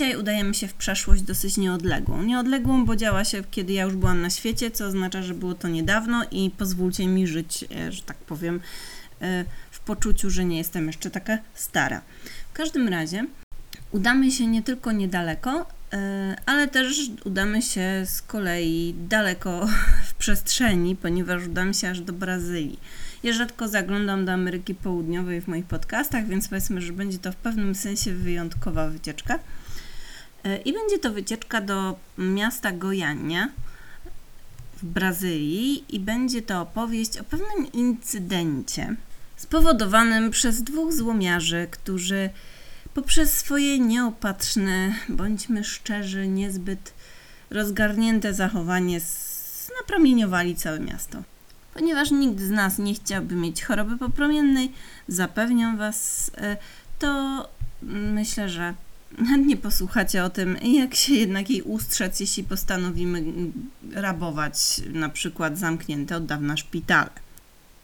Dzisiaj 0.00 0.16
udajemy 0.16 0.54
się 0.54 0.68
w 0.68 0.74
przeszłość 0.74 1.22
dosyć 1.22 1.56
nieodległą. 1.56 2.22
Nieodległą, 2.22 2.84
bo 2.84 2.96
działa 2.96 3.24
się, 3.24 3.42
kiedy 3.50 3.72
ja 3.72 3.84
już 3.84 3.96
byłam 3.96 4.20
na 4.20 4.30
świecie, 4.30 4.70
co 4.70 4.86
oznacza, 4.86 5.22
że 5.22 5.34
było 5.34 5.54
to 5.54 5.68
niedawno 5.68 6.24
i 6.30 6.50
pozwólcie 6.58 7.06
mi 7.06 7.26
żyć, 7.26 7.64
e, 7.76 7.92
że 7.92 8.02
tak 8.02 8.16
powiem, 8.16 8.60
e, 9.22 9.44
w 9.70 9.80
poczuciu, 9.80 10.30
że 10.30 10.44
nie 10.44 10.58
jestem 10.58 10.86
jeszcze 10.86 11.10
taka 11.10 11.38
stara. 11.54 12.02
W 12.50 12.52
każdym 12.52 12.88
razie 12.88 13.26
udamy 13.90 14.30
się 14.30 14.46
nie 14.46 14.62
tylko 14.62 14.92
niedaleko, 14.92 15.66
e, 15.92 16.36
ale 16.46 16.68
też 16.68 17.10
udamy 17.24 17.62
się 17.62 18.02
z 18.06 18.22
kolei 18.22 18.94
daleko 19.08 19.68
w 20.08 20.14
przestrzeni, 20.14 20.96
ponieważ 20.96 21.46
udamy 21.46 21.74
się 21.74 21.88
aż 21.88 22.00
do 22.00 22.12
Brazylii. 22.12 22.80
Ja 23.22 23.32
rzadko 23.32 23.68
zaglądam 23.68 24.24
do 24.24 24.32
Ameryki 24.32 24.74
Południowej 24.74 25.40
w 25.40 25.48
moich 25.48 25.64
podcastach, 25.64 26.26
więc 26.26 26.48
powiedzmy, 26.48 26.80
że 26.80 26.92
będzie 26.92 27.18
to 27.18 27.32
w 27.32 27.36
pewnym 27.36 27.74
sensie 27.74 28.12
wyjątkowa 28.12 28.88
wycieczka. 28.88 29.38
E, 30.44 30.56
I 30.56 30.72
będzie 30.72 30.98
to 30.98 31.12
wycieczka 31.12 31.60
do 31.60 31.96
miasta 32.18 32.72
Goiania 32.72 33.48
w 34.76 34.84
Brazylii 34.84 35.84
i 35.88 36.00
będzie 36.00 36.42
to 36.42 36.60
opowieść 36.60 37.18
o 37.18 37.24
pewnym 37.24 37.72
incydencie 37.72 38.96
spowodowanym 39.36 40.30
przez 40.30 40.62
dwóch 40.62 40.92
złomiarzy, 40.92 41.68
którzy 41.70 42.30
poprzez 42.94 43.36
swoje 43.36 43.78
nieopatrzne, 43.78 44.94
bądźmy 45.08 45.64
szczerzy, 45.64 46.28
niezbyt 46.28 46.92
rozgarnięte 47.50 48.34
zachowanie 48.34 49.00
napromieniowali 49.80 50.56
całe 50.56 50.80
miasto. 50.80 51.22
Ponieważ 51.74 52.10
nikt 52.10 52.40
z 52.40 52.50
nas 52.50 52.78
nie 52.78 52.94
chciałby 52.94 53.34
mieć 53.34 53.64
choroby 53.64 53.96
popromiennej, 53.96 54.72
zapewniam 55.08 55.76
Was, 55.76 56.30
e, 56.36 56.56
to 56.98 57.48
myślę, 57.82 58.48
że 58.48 58.74
chętnie 59.18 59.56
posłuchacie 59.56 60.24
o 60.24 60.30
tym, 60.30 60.56
jak 60.62 60.94
się 60.94 61.14
jednak 61.14 61.50
jej 61.50 61.62
ustrzec, 61.62 62.20
jeśli 62.20 62.44
postanowimy 62.44 63.22
rabować 63.92 64.80
na 64.92 65.08
przykład 65.08 65.58
zamknięte 65.58 66.16
od 66.16 66.26
dawna 66.26 66.56
szpitale. 66.56 67.10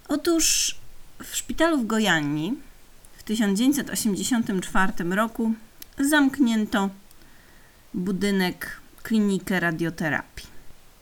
Otóż 0.08 0.76
w 1.24 1.36
szpitalu 1.36 1.78
w 1.78 1.86
Gojani 1.86 2.54
w 3.18 3.22
1984 3.22 4.92
roku 5.10 5.54
zamknięto 5.98 6.90
budynek 7.94 8.80
klinikę 9.02 9.60
radioterapii. 9.60 10.46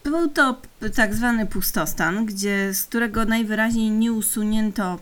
Był 0.05 0.29
to 0.29 0.61
tak 0.97 1.15
zwany 1.15 1.47
pustostan, 1.47 2.27
gdzie, 2.27 2.75
z 2.75 2.83
którego 2.83 3.25
najwyraźniej 3.25 3.91
nie 3.91 4.13
usunięto 4.13 4.99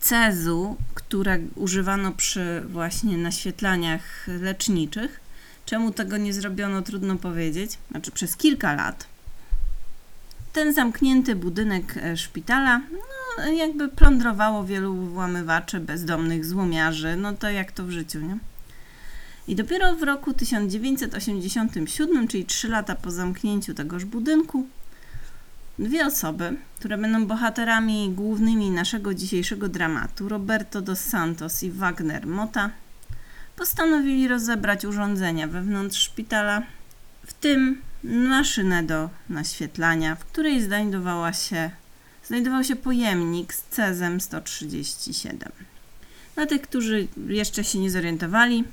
cezu, 0.00 0.76
które 0.94 1.38
używano 1.54 2.12
przy 2.12 2.62
właśnie 2.68 3.18
naświetlaniach 3.18 4.26
leczniczych. 4.40 5.20
Czemu 5.66 5.92
tego 5.92 6.16
nie 6.16 6.32
zrobiono, 6.32 6.82
trudno 6.82 7.16
powiedzieć. 7.16 7.78
Znaczy 7.90 8.10
przez 8.10 8.36
kilka 8.36 8.74
lat. 8.74 9.06
Ten 10.52 10.74
zamknięty 10.74 11.36
budynek 11.36 11.96
e, 11.96 12.16
szpitala 12.16 12.80
no, 13.38 13.52
jakby 13.52 13.88
plądrowało 13.88 14.64
wielu 14.64 14.94
włamywaczy, 14.94 15.80
bezdomnych, 15.80 16.44
złomiarzy. 16.44 17.16
No 17.16 17.32
to 17.32 17.50
jak 17.50 17.72
to 17.72 17.84
w 17.84 17.90
życiu, 17.90 18.20
nie? 18.20 18.38
I 19.48 19.56
dopiero 19.56 19.96
w 19.96 20.02
roku 20.02 20.34
1987, 20.34 22.28
czyli 22.28 22.44
3 22.44 22.68
lata 22.68 22.94
po 22.94 23.10
zamknięciu 23.10 23.74
tegoż 23.74 24.04
budynku, 24.04 24.66
dwie 25.78 26.06
osoby, 26.06 26.56
które 26.76 26.98
będą 26.98 27.26
bohaterami 27.26 28.10
głównymi 28.10 28.70
naszego 28.70 29.14
dzisiejszego 29.14 29.68
dramatu, 29.68 30.28
Roberto 30.28 30.82
dos 30.82 31.00
Santos 31.00 31.62
i 31.62 31.70
Wagner 31.70 32.26
Mota, 32.26 32.70
postanowili 33.56 34.28
rozebrać 34.28 34.84
urządzenia 34.84 35.48
wewnątrz 35.48 36.02
szpitala, 36.02 36.62
w 37.26 37.32
tym 37.32 37.82
maszynę 38.04 38.82
do 38.82 39.10
naświetlania, 39.28 40.14
w 40.14 40.24
której 40.24 40.62
znajdowała 40.62 41.32
się, 41.32 41.70
znajdował 42.24 42.64
się 42.64 42.76
pojemnik 42.76 43.54
z 43.54 43.62
cezem 43.62 44.20
137. 44.20 45.52
Dla 46.34 46.46
tych, 46.46 46.62
którzy 46.62 47.08
jeszcze 47.26 47.64
się 47.64 47.78
nie 47.78 47.90
zorientowali, 47.90 48.64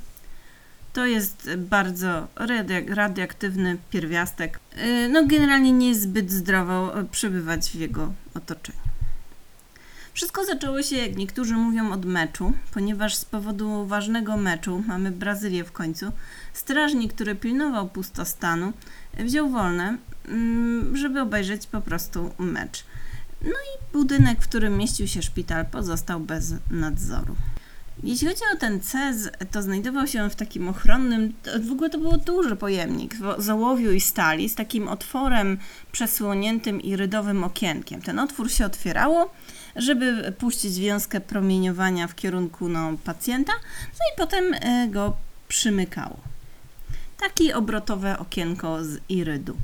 to 0.95 1.05
jest 1.05 1.49
bardzo 1.57 2.27
radioaktywny 2.87 3.77
pierwiastek. 3.89 4.59
Y, 4.77 5.09
no, 5.09 5.27
generalnie 5.27 5.71
nie 5.71 5.89
jest 5.89 6.01
zbyt 6.01 6.31
zdrowo 6.31 6.99
y, 6.99 7.05
przebywać 7.05 7.69
w 7.69 7.75
jego 7.75 8.13
otoczeniu. 8.33 8.79
Wszystko 10.13 10.45
zaczęło 10.45 10.81
się, 10.81 10.95
jak 10.95 11.15
niektórzy 11.15 11.53
mówią, 11.53 11.91
od 11.91 12.05
meczu, 12.05 12.53
ponieważ 12.73 13.15
z 13.15 13.25
powodu 13.25 13.85
ważnego 13.85 14.37
meczu, 14.37 14.83
mamy 14.87 15.11
Brazylię 15.11 15.63
w 15.63 15.71
końcu, 15.71 16.11
strażnik, 16.53 17.13
który 17.13 17.35
pilnował 17.35 17.89
pustostanu, 17.89 18.73
wziął 19.19 19.49
wolne, 19.49 19.97
mm, 20.27 20.97
żeby 20.97 21.21
obejrzeć 21.21 21.67
po 21.67 21.81
prostu 21.81 22.31
mecz. 22.39 22.85
No 23.41 23.49
i 23.49 23.93
budynek, 23.93 24.39
w 24.41 24.47
którym 24.47 24.77
mieścił 24.77 25.07
się 25.07 25.21
szpital, 25.21 25.65
pozostał 25.65 26.19
bez 26.19 26.53
nadzoru. 26.71 27.35
Jeśli 28.05 28.27
chodzi 28.27 28.41
o 28.53 28.57
ten 28.57 28.81
cez, 28.81 29.29
to 29.51 29.61
znajdował 29.61 30.07
się 30.07 30.29
w 30.29 30.35
takim 30.35 30.69
ochronnym, 30.69 31.33
w 31.61 31.71
ogóle 31.71 31.89
to 31.89 31.97
był 31.97 32.17
duży 32.17 32.55
pojemnik 32.55 33.15
z 33.37 33.49
ołowiu 33.49 33.91
i 33.91 34.01
stali, 34.01 34.49
z 34.49 34.55
takim 34.55 34.87
otworem 34.87 35.57
przesłoniętym 35.91 36.81
irydowym 36.81 37.43
okienkiem. 37.43 38.01
Ten 38.01 38.19
otwór 38.19 38.51
się 38.51 38.65
otwierało, 38.65 39.33
żeby 39.75 40.33
puścić 40.37 40.79
wiązkę 40.79 41.21
promieniowania 41.21 42.07
w 42.07 42.15
kierunku 42.15 42.69
no, 42.69 42.93
pacjenta, 43.03 43.53
no 43.93 43.99
i 44.13 44.17
potem 44.17 44.53
e, 44.53 44.87
go 44.87 45.17
przymykało. 45.47 46.19
Takie 47.19 47.55
obrotowe 47.55 48.19
okienko 48.19 48.83
z 48.83 48.99
irydu. 49.09 49.57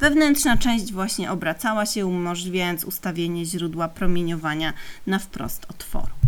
Wewnętrzna 0.00 0.56
część 0.56 0.92
właśnie 0.92 1.30
obracała 1.30 1.86
się, 1.86 2.06
umożliwiając 2.06 2.84
ustawienie 2.84 3.44
źródła 3.44 3.88
promieniowania 3.88 4.72
na 5.06 5.18
wprost 5.18 5.66
otworu. 5.70 6.25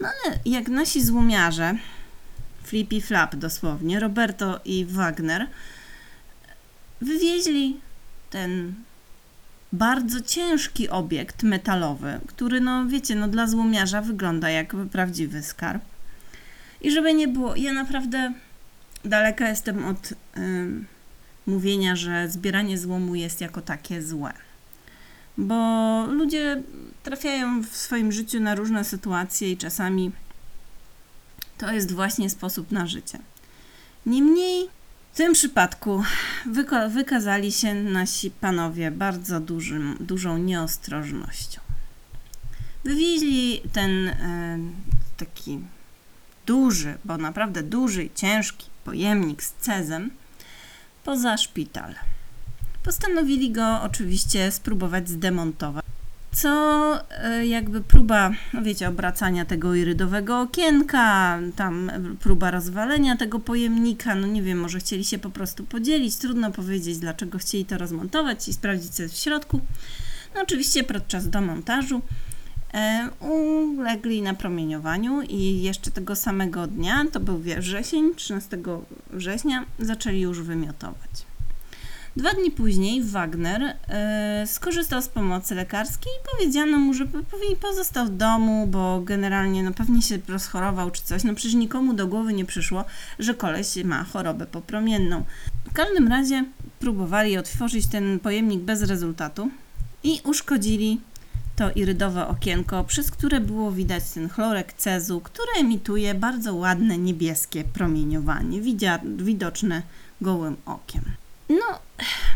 No 0.00 0.08
ale 0.08 0.38
jak 0.44 0.68
nasi 0.68 1.04
złomiarze, 1.04 1.74
Flippy 2.64 3.00
Flap 3.00 3.36
dosłownie, 3.36 4.00
Roberto 4.00 4.60
i 4.64 4.84
Wagner, 4.84 5.46
wywieźli 7.00 7.80
ten 8.30 8.74
bardzo 9.72 10.20
ciężki 10.20 10.88
obiekt 10.88 11.42
metalowy, 11.42 12.20
który, 12.26 12.60
no 12.60 12.86
wiecie, 12.86 13.14
no 13.14 13.28
dla 13.28 13.46
złomiarza 13.46 14.02
wygląda 14.02 14.50
jak 14.50 14.76
prawdziwy 14.92 15.42
skarb. 15.42 15.82
I 16.80 16.90
żeby 16.90 17.14
nie 17.14 17.28
było, 17.28 17.56
ja 17.56 17.72
naprawdę 17.72 18.32
daleka 19.04 19.48
jestem 19.48 19.84
od 19.84 20.12
y, 20.12 20.16
mówienia, 21.46 21.96
że 21.96 22.28
zbieranie 22.28 22.78
złomu 22.78 23.14
jest 23.14 23.40
jako 23.40 23.62
takie 23.62 24.02
złe 24.02 24.32
bo 25.38 26.06
ludzie 26.06 26.62
trafiają 27.02 27.62
w 27.62 27.76
swoim 27.76 28.12
życiu 28.12 28.40
na 28.40 28.54
różne 28.54 28.84
sytuacje 28.84 29.52
i 29.52 29.56
czasami 29.56 30.12
to 31.58 31.72
jest 31.72 31.92
właśnie 31.92 32.30
sposób 32.30 32.72
na 32.72 32.86
życie. 32.86 33.18
Niemniej 34.06 34.68
w 35.12 35.16
tym 35.16 35.32
przypadku 35.32 36.02
wyka 36.46 36.88
wykazali 36.88 37.52
się 37.52 37.74
nasi 37.74 38.30
panowie 38.30 38.90
bardzo 38.90 39.40
dużym, 39.40 39.96
dużą 40.00 40.38
nieostrożnością. 40.38 41.60
Wywieźli 42.84 43.62
ten 43.72 44.08
e, 44.08 44.58
taki 45.16 45.60
duży, 46.46 46.98
bo 47.04 47.16
naprawdę 47.16 47.62
duży 47.62 48.04
i 48.04 48.10
ciężki 48.14 48.66
pojemnik 48.84 49.42
z 49.42 49.52
cezem 49.52 50.10
poza 51.04 51.36
szpital 51.36 51.94
postanowili 52.88 53.50
go 53.50 53.82
oczywiście 53.82 54.52
spróbować 54.52 55.08
zdemontować. 55.08 55.84
Co 56.32 56.50
e, 57.10 57.46
jakby 57.46 57.80
próba, 57.80 58.30
no 58.52 58.62
wiecie, 58.62 58.88
obracania 58.88 59.44
tego 59.44 59.74
irydowego 59.74 60.40
okienka, 60.40 61.38
tam 61.56 61.90
próba 62.20 62.50
rozwalenia 62.50 63.16
tego 63.16 63.38
pojemnika, 63.38 64.14
no 64.14 64.26
nie 64.26 64.42
wiem, 64.42 64.60
może 64.60 64.78
chcieli 64.78 65.04
się 65.04 65.18
po 65.18 65.30
prostu 65.30 65.64
podzielić, 65.64 66.16
trudno 66.16 66.50
powiedzieć, 66.50 66.98
dlaczego 66.98 67.38
chcieli 67.38 67.64
to 67.64 67.78
rozmontować 67.78 68.48
i 68.48 68.52
sprawdzić, 68.52 68.90
co 68.90 69.02
jest 69.02 69.14
w 69.14 69.18
środku. 69.18 69.60
No 70.34 70.42
oczywiście 70.42 70.84
podczas 70.84 71.28
demontażu 71.28 72.02
e, 72.74 73.08
ulegli 73.20 74.22
napromieniowaniu 74.22 75.22
i 75.22 75.62
jeszcze 75.62 75.90
tego 75.90 76.16
samego 76.16 76.66
dnia, 76.66 77.04
to 77.12 77.20
był 77.20 77.42
wrzesień, 77.58 78.14
13 78.14 78.58
września, 79.10 79.64
zaczęli 79.78 80.20
już 80.20 80.42
wymiotować. 80.42 81.27
Dwa 82.18 82.32
dni 82.32 82.50
później 82.50 83.02
Wagner 83.04 83.62
e, 83.88 84.44
skorzystał 84.46 85.02
z 85.02 85.08
pomocy 85.08 85.54
lekarskiej 85.54 86.12
i 86.12 86.36
powiedziano 86.36 86.78
mu, 86.78 86.94
że 86.94 87.04
pozostał 87.60 88.06
w 88.06 88.16
domu, 88.16 88.66
bo 88.66 89.00
generalnie 89.00 89.62
no, 89.62 89.72
pewnie 89.72 90.02
się 90.02 90.18
rozchorował 90.28 90.90
czy 90.90 91.02
coś. 91.02 91.24
No 91.24 91.34
przecież 91.34 91.54
nikomu 91.54 91.94
do 91.94 92.06
głowy 92.06 92.32
nie 92.32 92.44
przyszło, 92.44 92.84
że 93.18 93.34
koleś 93.34 93.76
ma 93.84 94.04
chorobę 94.04 94.46
popromienną. 94.46 95.24
W 95.70 95.72
każdym 95.72 96.08
razie 96.08 96.44
próbowali 96.80 97.38
otworzyć 97.38 97.86
ten 97.86 98.18
pojemnik 98.18 98.60
bez 98.60 98.82
rezultatu 98.82 99.50
i 100.02 100.20
uszkodzili 100.24 101.00
to 101.56 101.70
irydowe 101.70 102.28
okienko, 102.28 102.84
przez 102.84 103.10
które 103.10 103.40
było 103.40 103.72
widać 103.72 104.10
ten 104.10 104.28
chlorek 104.28 104.72
cezu, 104.72 105.20
który 105.20 105.48
emituje 105.60 106.14
bardzo 106.14 106.54
ładne 106.54 106.98
niebieskie 106.98 107.64
promieniowanie, 107.64 108.60
widoczne 109.16 109.82
gołym 110.20 110.56
okiem. 110.66 111.02
No, 111.48 111.87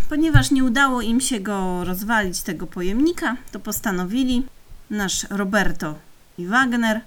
ponieważ 0.09 0.50
nie 0.50 0.64
udało 0.64 1.03
im 1.03 1.20
się 1.20 1.41
go 1.41 1.85
rozwalić, 1.85 2.43
tego 2.43 2.67
pojemnika, 2.67 3.37
to 3.53 3.61
postanowili, 3.61 4.47
nasz 4.91 5.26
Roberto 5.31 5.99
i 6.38 6.47
Wagner, 6.47 7.00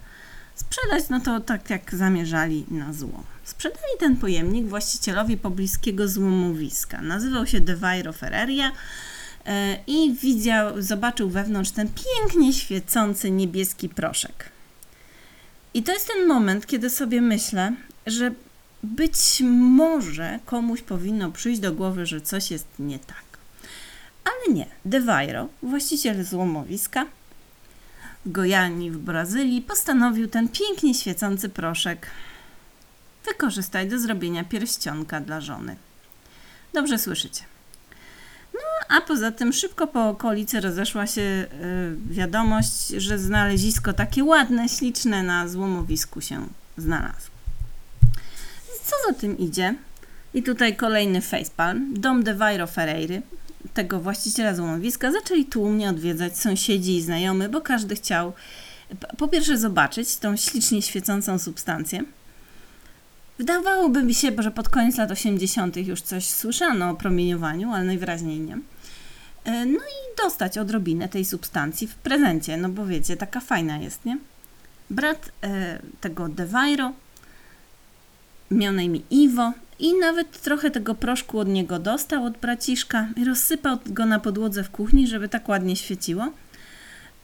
sprzedać 0.55 1.09
no 1.09 1.19
to 1.19 1.39
tak 1.39 1.69
jak 1.69 1.95
zamierzali 1.95 2.65
na 2.71 2.93
zło. 2.93 3.23
Sprzedali 3.43 3.93
ten 3.99 4.15
pojemnik 4.15 4.67
właścicielowi 4.67 5.37
pobliskiego 5.37 6.07
złomowiska. 6.07 7.01
Nazywał 7.01 7.47
się 7.47 7.61
De 7.61 7.75
Vairo 7.75 8.13
Ferreria 8.13 8.71
e, 9.45 9.77
i 9.87 10.13
widział, 10.13 10.81
zobaczył 10.81 11.29
wewnątrz 11.29 11.71
ten 11.71 11.89
pięknie 11.89 12.53
świecący 12.53 13.31
niebieski 13.31 13.89
proszek. 13.89 14.49
I 15.73 15.83
to 15.83 15.93
jest 15.93 16.07
ten 16.07 16.27
moment, 16.27 16.65
kiedy 16.65 16.89
sobie 16.89 17.21
myślę, 17.21 17.73
że 18.07 18.31
być 18.85 19.43
może 19.59 20.39
komuś 20.45 20.81
powinno 20.81 21.31
przyjść 21.31 21.61
do 21.61 21.73
głowy, 21.73 22.05
że 22.05 22.21
coś 22.21 22.51
jest 22.51 22.67
nie 22.79 22.99
tak. 22.99 23.23
Ale 24.23 24.55
nie. 24.55 24.65
De 24.85 25.01
Vairo, 25.01 25.47
właściciel 25.63 26.23
złomowiska, 26.23 27.05
w 28.25 28.31
Gojani 28.31 28.91
w 28.91 28.97
Brazylii, 28.97 29.61
postanowił 29.61 30.27
ten 30.27 30.49
pięknie 30.49 30.93
świecący 30.93 31.49
proszek 31.49 32.07
wykorzystać 33.25 33.89
do 33.89 33.99
zrobienia 33.99 34.43
pierścionka 34.43 35.21
dla 35.21 35.41
żony. 35.41 35.75
Dobrze 36.73 36.99
słyszycie. 36.99 37.41
No, 38.53 38.97
a 38.97 39.01
poza 39.01 39.31
tym 39.31 39.53
szybko 39.53 39.87
po 39.87 40.09
okolicy 40.09 40.61
rozeszła 40.61 41.07
się 41.07 41.21
y, 41.21 41.47
wiadomość, 42.09 42.87
że 42.87 43.19
znalezisko 43.19 43.93
takie 43.93 44.23
ładne, 44.23 44.69
śliczne 44.69 45.23
na 45.23 45.47
złomowisku 45.47 46.21
się 46.21 46.47
znalazło. 46.77 47.34
Co 48.85 48.95
za 49.07 49.19
tym 49.19 49.37
idzie? 49.37 49.75
I 50.33 50.43
tutaj 50.43 50.75
kolejny 50.75 51.21
facepalm. 51.21 51.93
Dom 51.93 52.23
de 52.23 52.35
Vairo 52.35 52.67
Ferreiry, 52.67 53.21
tego 53.73 53.99
właściciela 53.99 54.55
złomowiska, 54.55 55.11
zaczęli 55.11 55.45
tłumnie 55.45 55.89
odwiedzać 55.89 56.37
sąsiedzi 56.37 56.95
i 56.95 57.01
znajomy, 57.01 57.49
bo 57.49 57.61
każdy 57.61 57.95
chciał 57.95 58.33
po 59.17 59.27
pierwsze 59.27 59.57
zobaczyć 59.57 60.17
tą 60.17 60.37
ślicznie 60.37 60.81
świecącą 60.81 61.39
substancję. 61.39 62.03
Wydawałoby 63.37 64.03
mi 64.03 64.13
się, 64.13 64.31
że 64.37 64.51
pod 64.51 64.69
koniec 64.69 64.97
lat 64.97 65.11
80. 65.11 65.77
już 65.77 66.01
coś 66.01 66.25
słyszano 66.25 66.89
o 66.89 66.95
promieniowaniu, 66.95 67.71
ale 67.71 67.83
najwyraźniej 67.83 68.39
nie. 68.39 68.57
E, 69.43 69.65
no 69.65 69.79
i 69.79 70.23
dostać 70.23 70.57
odrobinę 70.57 71.09
tej 71.09 71.25
substancji 71.25 71.87
w 71.87 71.95
prezencie, 71.95 72.57
no 72.57 72.69
bo 72.69 72.85
wiecie, 72.85 73.17
taka 73.17 73.39
fajna 73.39 73.77
jest, 73.77 74.05
nie? 74.05 74.17
Brat 74.89 75.31
e, 75.43 75.79
tego 76.01 76.29
De 76.29 76.47
Vairo 76.47 76.93
miał 78.51 78.73
na 78.73 78.81
imię 78.81 78.99
Iwo 79.09 79.53
i 79.79 79.93
nawet 79.99 80.41
trochę 80.41 80.71
tego 80.71 80.95
proszku 80.95 81.39
od 81.39 81.47
niego 81.47 81.79
dostał, 81.79 82.25
od 82.25 82.37
braciszka 82.37 83.07
i 83.15 83.25
rozsypał 83.25 83.77
go 83.85 84.05
na 84.05 84.19
podłodze 84.19 84.63
w 84.63 84.69
kuchni, 84.69 85.07
żeby 85.07 85.29
tak 85.29 85.49
ładnie 85.49 85.75
świeciło. 85.75 86.31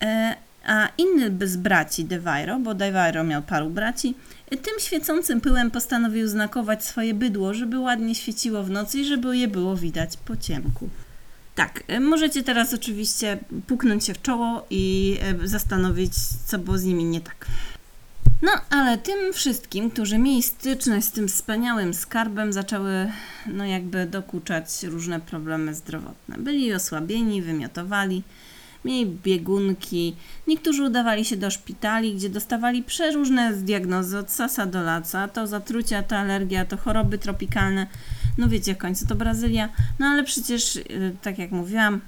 E, 0.01 0.35
a 0.65 0.87
inny 0.97 1.47
z 1.47 1.57
braci 1.57 2.05
Devairo, 2.05 2.59
bo 2.59 2.73
Devairo 2.73 3.23
miał 3.23 3.41
paru 3.41 3.69
braci, 3.69 4.15
tym 4.49 4.79
świecącym 4.79 5.41
pyłem 5.41 5.71
postanowił 5.71 6.27
znakować 6.27 6.85
swoje 6.85 7.13
bydło, 7.13 7.53
żeby 7.53 7.79
ładnie 7.79 8.15
świeciło 8.15 8.63
w 8.63 8.69
nocy 8.69 8.99
i 8.99 9.05
żeby 9.05 9.37
je 9.37 9.47
było 9.47 9.75
widać 9.75 10.17
po 10.17 10.37
ciemku. 10.37 10.89
Tak, 11.55 11.83
e, 11.87 11.99
możecie 11.99 12.43
teraz 12.43 12.73
oczywiście 12.73 13.37
puknąć 13.67 14.05
się 14.05 14.13
w 14.13 14.21
czoło 14.21 14.65
i 14.69 15.17
e, 15.21 15.47
zastanowić, 15.47 16.13
co 16.45 16.59
było 16.59 16.77
z 16.77 16.83
nimi 16.83 17.05
nie 17.05 17.21
tak. 17.21 17.45
No, 18.41 18.51
ale 18.69 18.97
tym 18.97 19.33
wszystkim, 19.33 19.91
którzy 19.91 20.17
mieli 20.17 20.43
styczność 20.43 21.07
z 21.07 21.11
tym 21.11 21.27
wspaniałym 21.27 21.93
skarbem, 21.93 22.53
zaczęły, 22.53 23.11
no 23.47 23.65
jakby 23.65 24.05
dokuczać 24.05 24.83
różne 24.83 25.19
problemy 25.19 25.75
zdrowotne. 25.75 26.37
Byli 26.37 26.73
osłabieni, 26.73 27.41
wymiotowali, 27.41 28.23
mieli 28.85 29.05
biegunki, 29.23 30.15
niektórzy 30.47 30.83
udawali 30.83 31.25
się 31.25 31.37
do 31.37 31.51
szpitali, 31.51 32.15
gdzie 32.15 32.29
dostawali 32.29 32.83
przeróżne 32.83 33.53
diagnozy 33.53 34.17
od 34.17 34.31
sasa 34.31 34.65
do 34.65 34.81
laca, 34.81 35.27
to 35.27 35.47
zatrucia, 35.47 36.03
to 36.03 36.17
alergia, 36.17 36.65
to 36.65 36.77
choroby 36.77 37.17
tropikalne. 37.17 37.87
No 38.37 38.49
wiecie, 38.49 38.75
końcu 38.75 39.07
to 39.07 39.15
Brazylia. 39.15 39.69
No 39.99 40.05
ale 40.05 40.23
przecież, 40.23 40.75
y, 40.75 41.15
tak 41.21 41.37
jak 41.37 41.51
mówiłam, 41.51 42.01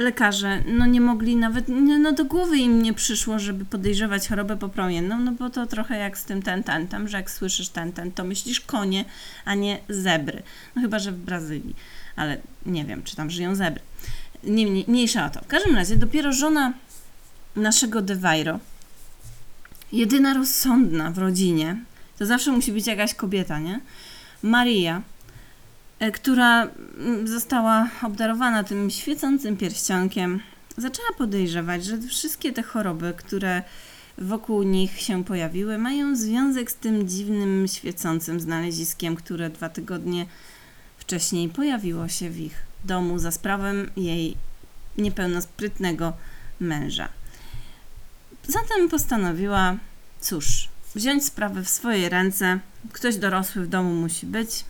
lekarze 0.00 0.62
no 0.66 0.86
nie 0.86 1.00
mogli 1.00 1.36
nawet, 1.36 1.64
no 1.68 2.12
do 2.12 2.24
głowy 2.24 2.58
im 2.58 2.82
nie 2.82 2.94
przyszło, 2.94 3.38
żeby 3.38 3.64
podejrzewać 3.64 4.28
chorobę 4.28 4.56
popromienną, 4.56 5.18
no 5.18 5.32
bo 5.32 5.50
to 5.50 5.66
trochę 5.66 5.98
jak 5.98 6.18
z 6.18 6.24
tym 6.24 6.42
tententem, 6.42 7.08
że 7.08 7.16
jak 7.16 7.30
słyszysz 7.30 7.68
tenten, 7.68 8.12
to 8.12 8.24
myślisz 8.24 8.60
konie, 8.60 9.04
a 9.44 9.54
nie 9.54 9.78
zebry. 9.88 10.42
No 10.76 10.82
chyba, 10.82 10.98
że 10.98 11.12
w 11.12 11.18
Brazylii, 11.18 11.76
ale 12.16 12.38
nie 12.66 12.84
wiem, 12.84 13.02
czy 13.02 13.16
tam 13.16 13.30
żyją 13.30 13.54
zebry. 13.54 13.82
Nie, 14.44 14.64
nie, 14.64 14.84
mniejsza 14.88 15.26
o 15.26 15.30
to. 15.30 15.40
W 15.40 15.46
każdym 15.46 15.76
razie 15.76 15.96
dopiero 15.96 16.32
żona 16.32 16.72
naszego 17.56 18.02
Devairo, 18.02 18.58
jedyna 19.92 20.34
rozsądna 20.34 21.10
w 21.10 21.18
rodzinie, 21.18 21.76
to 22.18 22.26
zawsze 22.26 22.52
musi 22.52 22.72
być 22.72 22.86
jakaś 22.86 23.14
kobieta, 23.14 23.58
nie? 23.58 23.80
Maria, 24.42 25.02
która 26.12 26.62
mm, 26.62 27.28
została 27.28 27.88
obdarowana 28.02 28.64
tym 28.64 28.90
świecącym 28.90 29.56
pierścionkiem, 29.56 30.40
zaczęła 30.76 31.08
podejrzewać, 31.18 31.84
że 31.84 31.98
wszystkie 31.98 32.52
te 32.52 32.62
choroby, 32.62 33.14
które 33.16 33.62
wokół 34.18 34.62
nich 34.62 35.00
się 35.00 35.24
pojawiły, 35.24 35.78
mają 35.78 36.16
związek 36.16 36.70
z 36.70 36.74
tym 36.74 37.08
dziwnym, 37.08 37.68
świecącym 37.68 38.40
znaleziskiem, 38.40 39.16
które 39.16 39.50
dwa 39.50 39.68
tygodnie 39.68 40.26
wcześniej 40.98 41.48
pojawiło 41.48 42.08
się 42.08 42.30
w 42.30 42.38
ich 42.38 42.54
domu 42.84 43.18
za 43.18 43.30
sprawą 43.30 43.66
jej 43.96 44.36
niepełnosprytnego 44.98 46.12
męża. 46.60 47.08
Zatem 48.48 48.88
postanowiła, 48.88 49.76
cóż, 50.20 50.68
wziąć 50.94 51.24
sprawę 51.24 51.62
w 51.62 51.68
swoje 51.68 52.08
ręce. 52.08 52.58
Ktoś 52.92 53.16
dorosły 53.16 53.62
w 53.62 53.68
domu 53.68 53.94
musi 53.94 54.26
być. 54.26 54.64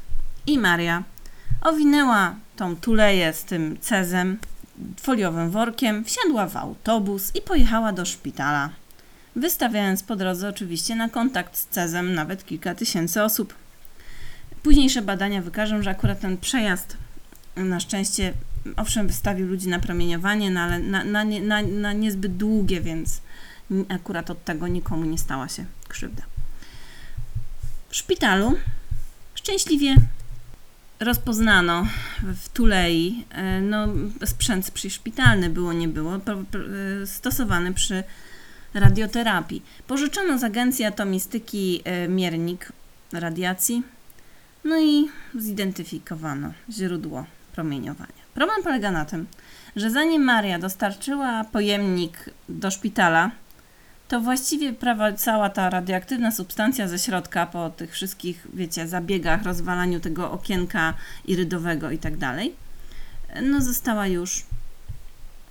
I 0.46 0.58
Maria 0.58 1.02
owinęła 1.60 2.34
tą 2.56 2.76
tuleję 2.76 3.32
z 3.32 3.44
tym 3.44 3.78
cezem, 3.80 4.38
foliowym 5.00 5.50
workiem, 5.50 6.04
wsiadła 6.04 6.46
w 6.46 6.56
autobus 6.56 7.32
i 7.34 7.40
pojechała 7.42 7.92
do 7.92 8.04
szpitala, 8.04 8.70
wystawiając 9.36 10.02
po 10.02 10.16
drodze 10.16 10.48
oczywiście 10.48 10.96
na 10.96 11.08
kontakt 11.08 11.56
z 11.56 11.66
cezem 11.66 12.14
nawet 12.14 12.46
kilka 12.46 12.74
tysięcy 12.74 13.22
osób. 13.22 13.54
Późniejsze 14.62 15.02
badania 15.02 15.42
wykażą, 15.42 15.82
że 15.82 15.90
akurat 15.90 16.20
ten 16.20 16.38
przejazd 16.38 16.96
na 17.56 17.80
szczęście 17.80 18.32
owszem 18.76 19.06
wystawił 19.06 19.46
ludzi 19.46 19.68
na 19.68 19.78
promieniowanie, 19.78 20.50
no 20.50 20.60
ale 20.60 20.78
na, 20.78 21.04
na, 21.04 21.24
na, 21.24 21.62
na 21.62 21.92
niezbyt 21.92 22.36
długie, 22.36 22.80
więc 22.80 23.20
akurat 23.88 24.30
od 24.30 24.44
tego 24.44 24.68
nikomu 24.68 25.04
nie 25.04 25.18
stała 25.18 25.48
się 25.48 25.64
krzywda. 25.88 26.22
W 27.88 27.96
szpitalu 27.96 28.58
szczęśliwie 29.34 29.94
rozpoznano 31.00 31.86
w 32.22 32.48
Tulei, 32.48 33.24
e, 33.30 33.60
no 33.60 33.88
sprzęt 34.24 34.70
przyszpitalny 34.70 35.50
było, 35.50 35.72
nie 35.72 35.88
było, 35.88 36.14
e, 36.14 36.20
stosowany 37.06 37.74
przy 37.74 38.04
radioterapii. 38.74 39.62
Pożyczono 39.86 40.38
z 40.38 40.44
Agencji 40.44 40.84
Atomistyki 40.84 41.82
e, 41.84 42.08
miernik 42.08 42.72
radiacji, 43.12 43.82
no 44.64 44.80
i 44.80 45.08
zidentyfikowano 45.34 46.52
źródło 46.70 47.26
promieniowania. 47.52 48.20
Problem 48.34 48.62
polega 48.62 48.90
na 48.90 49.04
tym, 49.04 49.26
że 49.76 49.90
zanim 49.90 50.24
Maria 50.24 50.58
dostarczyła 50.58 51.44
pojemnik 51.44 52.30
do 52.48 52.70
szpitala, 52.70 53.30
to 54.10 54.20
właściwie 54.20 54.72
prawa, 54.72 55.12
cała 55.12 55.50
ta 55.50 55.70
radioaktywna 55.70 56.32
substancja 56.32 56.88
ze 56.88 56.98
środka 56.98 57.46
po 57.46 57.70
tych 57.70 57.92
wszystkich, 57.92 58.46
wiecie, 58.54 58.88
zabiegach, 58.88 59.42
rozwalaniu 59.42 60.00
tego 60.00 60.32
okienka 60.32 60.94
irydowego 61.24 61.90
i 61.90 61.98
tak 61.98 62.16
dalej, 62.16 62.54
no 63.42 63.60
została 63.60 64.06
już 64.06 64.44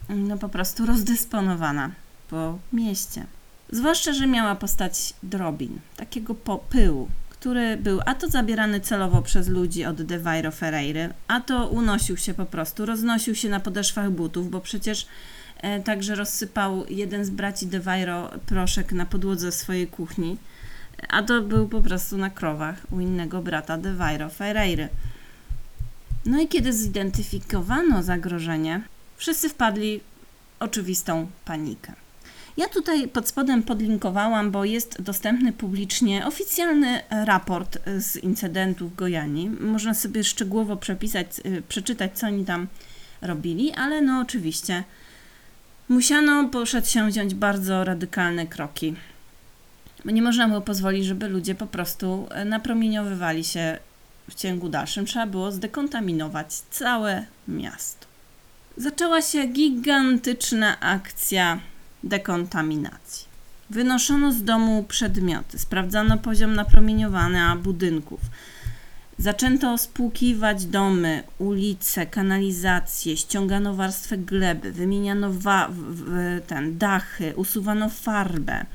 no 0.09 0.37
po 0.37 0.49
prostu 0.49 0.85
rozdysponowana 0.85 1.91
po 2.29 2.59
mieście. 2.73 3.25
Zwłaszcza, 3.69 4.13
że 4.13 4.27
miała 4.27 4.55
postać 4.55 5.13
drobin, 5.23 5.79
takiego 5.97 6.35
pyłu, 6.69 7.07
który 7.29 7.77
był 7.77 8.01
a 8.05 8.15
to 8.15 8.29
zabierany 8.29 8.81
celowo 8.81 9.21
przez 9.21 9.47
ludzi 9.47 9.85
od 9.85 10.01
De 10.01 10.19
Vairo 10.19 10.51
Ferreiry, 10.51 11.13
a 11.27 11.41
to 11.41 11.67
unosił 11.67 12.17
się 12.17 12.33
po 12.33 12.45
prostu, 12.45 12.85
roznosił 12.85 13.35
się 13.35 13.49
na 13.49 13.59
podeszwach 13.59 14.11
butów, 14.11 14.49
bo 14.49 14.61
przecież 14.61 15.07
także 15.85 16.15
rozsypał 16.15 16.85
jeden 16.89 17.25
z 17.25 17.29
braci 17.29 17.67
De 17.67 17.79
Vairo 17.79 18.29
proszek 18.45 18.91
na 18.91 19.05
podłodze 19.05 19.51
swojej 19.51 19.87
kuchni, 19.87 20.37
a 21.09 21.23
to 21.23 21.41
był 21.41 21.67
po 21.67 21.81
prostu 21.81 22.17
na 22.17 22.29
krowach 22.29 22.75
u 22.91 22.99
innego 22.99 23.41
brata 23.41 23.77
De 23.77 23.93
Vairo 23.93 24.29
Ferreiry. 24.29 24.89
No 26.25 26.41
i 26.41 26.47
kiedy 26.47 26.73
zidentyfikowano 26.73 28.03
zagrożenie, 28.03 28.81
wszyscy 29.17 29.49
wpadli 29.49 30.01
oczywistą 30.59 31.27
panikę. 31.45 31.93
Ja 32.57 32.67
tutaj 32.67 33.07
pod 33.07 33.27
spodem 33.27 33.63
podlinkowałam, 33.63 34.51
bo 34.51 34.65
jest 34.65 35.01
dostępny 35.01 35.53
publicznie 35.53 36.25
oficjalny 36.25 37.01
raport 37.09 37.77
z 37.97 38.15
incydentu 38.15 38.89
w 38.89 38.95
Gojani. 38.95 39.49
Można 39.49 39.93
sobie 39.93 40.23
szczegółowo 40.23 40.77
przepisać, 40.77 41.27
y, 41.45 41.61
przeczytać, 41.69 42.17
co 42.17 42.27
oni 42.27 42.45
tam 42.45 42.67
robili, 43.21 43.71
ale 43.71 44.01
no 44.01 44.19
oczywiście 44.19 44.83
musiano 45.89 46.49
przedsięwziąć 46.65 47.33
bardzo 47.33 47.83
radykalne 47.83 48.47
kroki. 48.47 48.95
Nie 50.05 50.21
można 50.21 50.47
było 50.47 50.61
pozwolić, 50.61 51.05
żeby 51.05 51.27
ludzie 51.27 51.55
po 51.55 51.67
prostu 51.67 52.27
e, 52.31 52.45
napromieniowywali 52.45 53.43
się 53.43 53.77
w 54.29 54.35
ciągu 54.35 54.69
dalszym. 54.69 55.05
Trzeba 55.05 55.25
było 55.25 55.51
zdekontaminować 55.51 56.53
całe 56.53 57.25
miasto. 57.47 58.07
Zaczęła 58.77 59.21
się 59.21 59.47
gigantyczna 59.47 60.79
akcja 60.79 61.59
dekontaminacji. 62.03 63.29
Wynoszono 63.69 64.31
z 64.31 64.43
domu 64.43 64.83
przedmioty, 64.83 65.59
sprawdzano 65.59 66.17
poziom 66.17 66.53
napromieniowania 66.55 67.55
budynków. 67.55 68.19
Zaczęto 69.19 69.77
spłukiwać 69.77 70.65
domy, 70.65 71.23
ulice, 71.37 72.05
kanalizacje, 72.05 73.17
ściągano 73.17 73.73
warstwę 73.75 74.17
gleby, 74.17 74.71
wymieniano 74.71 75.33
wa- 75.33 75.69
ten, 76.47 76.77
dachy, 76.77 77.33
usuwano 77.35 77.89
farbę. 77.89 78.65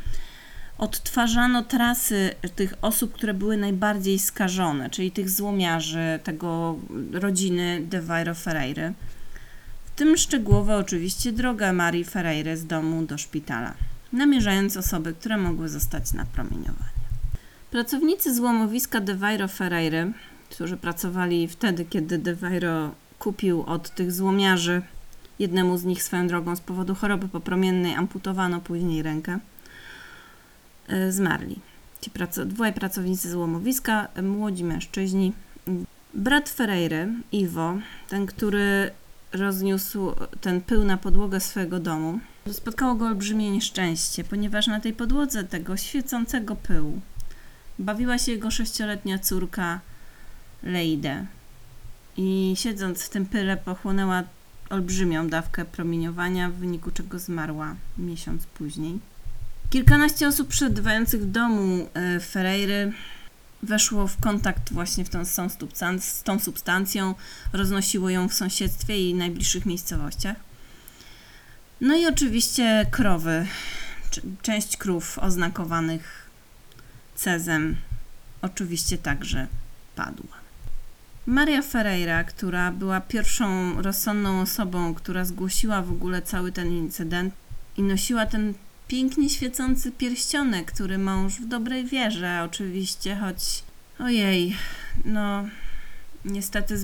Odtwarzano 0.78 1.62
trasy 1.62 2.30
tych 2.56 2.74
osób, 2.82 3.12
które 3.12 3.34
były 3.34 3.56
najbardziej 3.56 4.18
skażone, 4.18 4.90
czyli 4.90 5.10
tych 5.10 5.30
złomiarzy, 5.30 6.20
tego 6.24 6.78
rodziny 7.12 7.80
De 7.90 8.02
Vairo 8.02 8.34
Ferreira. 8.34 8.92
W 9.84 9.90
tym 9.96 10.16
szczegółowo 10.16 10.76
oczywiście 10.76 11.32
droga 11.32 11.72
Marii 11.72 12.04
Ferreira 12.04 12.56
z 12.56 12.66
domu 12.66 13.06
do 13.06 13.18
szpitala, 13.18 13.74
namierzając 14.12 14.76
osoby, 14.76 15.12
które 15.14 15.36
mogły 15.36 15.68
zostać 15.68 16.12
napromieniowane. 16.12 16.94
Pracownicy 17.70 18.34
złomowiska 18.34 19.00
De 19.00 19.14
Vairo 19.14 19.48
Ferreira, 19.48 20.06
którzy 20.54 20.76
pracowali 20.76 21.48
wtedy, 21.48 21.84
kiedy 21.84 22.18
De 22.18 22.34
Vairo 22.34 22.90
kupił 23.18 23.62
od 23.62 23.90
tych 23.90 24.12
złomiarzy, 24.12 24.82
jednemu 25.38 25.78
z 25.78 25.84
nich 25.84 26.02
swoją 26.02 26.26
drogą 26.26 26.56
z 26.56 26.60
powodu 26.60 26.94
choroby 26.94 27.28
popromiennej 27.28 27.94
amputowano 27.94 28.60
później 28.60 29.02
rękę, 29.02 29.38
e, 30.88 31.12
zmarli. 31.12 31.60
Ci 32.00 32.10
praco- 32.10 32.46
dwaj 32.46 32.72
pracownicy 32.72 33.30
złomowiska, 33.30 34.08
e, 34.14 34.22
młodzi 34.22 34.64
mężczyźni. 34.64 35.32
Brat 36.14 36.48
Ferreira, 36.48 37.06
Iwo, 37.32 37.74
ten, 38.08 38.26
który 38.26 38.90
rozniósł 39.32 40.12
ten 40.40 40.60
pył 40.60 40.84
na 40.84 40.96
podłogę 40.96 41.40
swojego 41.40 41.80
domu, 41.80 42.20
spotkało 42.52 42.94
go 42.94 43.06
olbrzymie 43.06 43.50
nieszczęście, 43.50 44.24
ponieważ 44.24 44.66
na 44.66 44.80
tej 44.80 44.92
podłodze 44.92 45.44
tego 45.44 45.76
świecącego 45.76 46.56
pyłu 46.56 47.00
bawiła 47.78 48.18
się 48.18 48.32
jego 48.32 48.50
sześcioletnia 48.50 49.18
córka 49.18 49.80
Leide 50.64 51.26
i 52.16 52.54
siedząc 52.56 53.02
w 53.02 53.08
tym 53.08 53.26
pyle 53.26 53.56
pochłonęła 53.56 54.22
olbrzymią 54.70 55.28
dawkę 55.28 55.64
promieniowania, 55.64 56.50
w 56.50 56.54
wyniku 56.54 56.90
czego 56.90 57.18
zmarła 57.18 57.74
miesiąc 57.98 58.46
później. 58.46 58.98
Kilkanaście 59.70 60.28
osób 60.28 60.48
przebywających 60.48 61.22
w 61.22 61.30
domu 61.30 61.88
e, 61.94 62.20
Ferreiry 62.20 62.92
weszło 63.62 64.06
w 64.06 64.20
kontakt 64.20 64.72
właśnie 64.72 65.04
w 65.04 65.08
tą, 65.08 65.24
z, 65.24 66.22
tą 66.22 66.38
substancją, 66.38 67.14
roznosiło 67.52 68.10
ją 68.10 68.28
w 68.28 68.34
sąsiedztwie 68.34 69.10
i 69.10 69.14
najbliższych 69.14 69.66
miejscowościach. 69.66 70.36
No 71.80 71.96
i 71.96 72.06
oczywiście 72.06 72.86
krowy, 72.90 73.46
część 74.42 74.76
krów 74.76 75.18
oznakowanych 75.18 76.30
cezem 77.14 77.76
oczywiście 78.42 78.98
także 78.98 79.46
padła. 79.96 80.43
Maria 81.26 81.62
Ferreira, 81.62 82.24
która 82.24 82.72
była 82.72 83.00
pierwszą 83.00 83.82
rozsądną 83.82 84.40
osobą, 84.40 84.94
która 84.94 85.24
zgłosiła 85.24 85.82
w 85.82 85.90
ogóle 85.90 86.22
cały 86.22 86.52
ten 86.52 86.68
incydent 86.72 87.34
i 87.76 87.82
nosiła 87.82 88.26
ten 88.26 88.54
pięknie 88.88 89.28
świecący 89.28 89.92
pierścionek, 89.92 90.72
który 90.72 90.98
mąż 90.98 91.34
w 91.40 91.46
dobrej 91.46 91.86
wierze 91.86 92.42
oczywiście, 92.44 93.16
choć 93.16 93.62
ojej, 93.98 94.56
no 95.04 95.44
niestety 96.24 96.74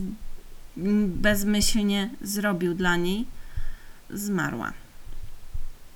bezmyślnie 1.06 2.10
zrobił 2.22 2.74
dla 2.74 2.96
niej, 2.96 3.26
zmarła 4.10 4.72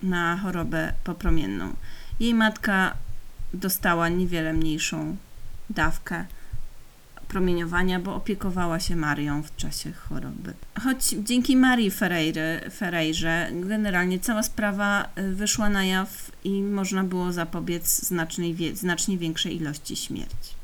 na 0.02 0.36
chorobę 0.36 0.92
popromienną. 1.04 1.76
Jej 2.20 2.34
matka 2.34 2.94
dostała 3.54 4.08
niewiele 4.08 4.52
mniejszą 4.52 5.16
dawkę 5.70 6.24
promieniowania, 7.34 8.00
bo 8.00 8.14
opiekowała 8.14 8.80
się 8.80 8.96
Marią 8.96 9.42
w 9.42 9.56
czasie 9.56 9.92
choroby. 9.92 10.54
Choć 10.82 11.08
dzięki 11.08 11.56
Marii 11.56 11.90
Ferreira, 11.90 12.70
Ferreirze 12.70 13.48
generalnie 13.52 14.20
cała 14.20 14.42
sprawa 14.42 15.08
y, 15.18 15.34
wyszła 15.34 15.70
na 15.70 15.84
jaw 15.84 16.30
i 16.44 16.62
można 16.62 17.04
było 17.04 17.32
zapobiec 17.32 18.08
znacznie 18.72 19.18
większej 19.18 19.56
ilości 19.56 19.96
śmierci. 19.96 20.63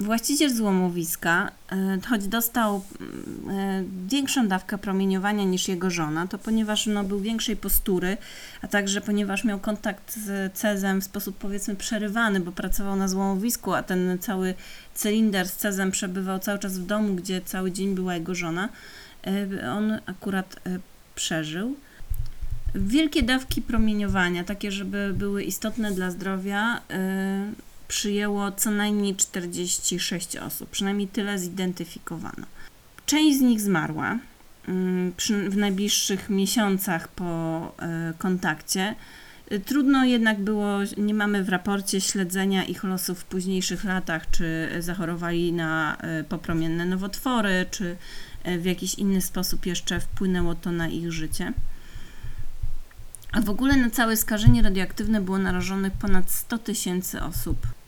Właściciel 0.00 0.54
złomowiska, 0.54 1.50
y, 1.72 2.06
choć 2.06 2.28
dostał 2.28 2.76
y, 2.76 3.84
większą 4.08 4.48
dawkę 4.48 4.78
promieniowania 4.78 5.44
niż 5.44 5.68
jego 5.68 5.90
żona, 5.90 6.26
to 6.26 6.38
ponieważ 6.38 6.86
no, 6.86 7.04
był 7.04 7.20
większej 7.20 7.56
postury, 7.56 8.16
a 8.62 8.68
także 8.68 9.00
ponieważ 9.00 9.44
miał 9.44 9.58
kontakt 9.58 10.16
z 10.16 10.58
cezem 10.58 11.00
w 11.00 11.04
sposób 11.04 11.36
powiedzmy 11.38 11.76
przerywany, 11.76 12.40
bo 12.40 12.52
pracował 12.52 12.96
na 12.96 13.08
złomowisku, 13.08 13.74
a 13.74 13.82
ten 13.82 14.18
cały 14.20 14.54
cylinder 14.94 15.48
z 15.48 15.56
cezem 15.56 15.90
przebywał 15.90 16.38
cały 16.38 16.58
czas 16.58 16.78
w 16.78 16.86
domu, 16.86 17.14
gdzie 17.14 17.40
cały 17.40 17.72
dzień 17.72 17.94
była 17.94 18.14
jego 18.14 18.34
żona, 18.34 18.68
y, 19.26 19.70
on 19.70 20.00
akurat 20.06 20.60
przeżył. 21.14 21.76
Wielkie 22.74 23.22
dawki 23.22 23.62
promieniowania, 23.62 24.44
takie, 24.44 24.72
żeby 24.72 25.14
były 25.16 25.42
istotne 25.42 25.92
dla 25.92 26.10
zdrowia, 26.10 26.80
przyjęło 27.90 28.52
co 28.52 28.70
najmniej 28.70 29.16
46 29.16 30.36
osób, 30.36 30.70
przynajmniej 30.70 31.08
tyle 31.08 31.38
zidentyfikowano. 31.38 32.46
Część 33.06 33.38
z 33.38 33.40
nich 33.40 33.60
zmarła 33.60 34.18
mm, 34.68 35.12
w 35.48 35.56
najbliższych 35.56 36.30
miesiącach 36.30 37.08
po 37.08 37.72
y, 38.10 38.18
kontakcie. 38.18 38.94
Y, 39.52 39.60
Trudno 39.60 40.04
jednak 40.04 40.40
było, 40.40 40.78
nie 40.96 41.14
mamy 41.14 41.44
w 41.44 41.48
raporcie 41.48 42.00
śledzenia 42.00 42.64
ich 42.64 42.84
losów 42.84 43.20
w 43.20 43.24
późniejszych 43.24 43.84
latach, 43.84 44.30
czy 44.30 44.68
zachorowali 44.78 45.52
na 45.52 45.96
y, 46.20 46.24
popromienne 46.24 46.86
nowotwory, 46.86 47.66
czy 47.70 47.96
w 48.58 48.64
jakiś 48.64 48.94
inny 48.94 49.20
sposób 49.20 49.66
jeszcze 49.66 50.00
wpłynęło 50.00 50.54
to 50.54 50.72
na 50.72 50.88
ich 50.88 51.12
życie. 51.12 51.52
A 53.32 53.40
w 53.40 53.50
ogóle 53.50 53.76
na 53.76 53.90
całe 53.90 54.16
skażenie 54.16 54.62
radioaktywne 54.62 55.20
było 55.20 55.38
narażonych 55.38 55.92
ponad 55.92 56.30
100 56.30 56.58
tysięcy 56.58 57.22
osób. 57.22 57.79